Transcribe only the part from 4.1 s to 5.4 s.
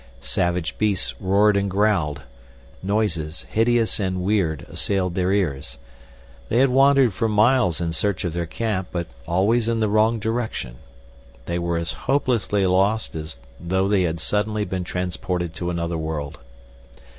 weird, assailed their